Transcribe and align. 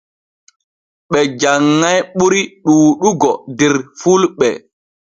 Ɓe 1.09 1.19
janŋay 1.39 1.99
ɓuri 2.17 2.41
ɗuuɗugo 2.65 3.31
der 3.57 3.73
fulɓe. 3.99 4.47